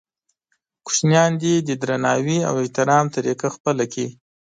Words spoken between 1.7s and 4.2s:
درناوي او احترام طریقه خپله کړي.